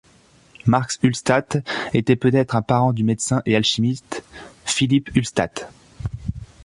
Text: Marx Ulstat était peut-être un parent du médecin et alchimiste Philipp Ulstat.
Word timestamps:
Marx 0.65 0.97
Ulstat 1.03 1.57
était 1.93 2.15
peut-être 2.15 2.55
un 2.55 2.63
parent 2.63 2.91
du 2.91 3.03
médecin 3.03 3.43
et 3.45 3.55
alchimiste 3.55 4.23
Philipp 4.65 5.15
Ulstat. 5.15 5.69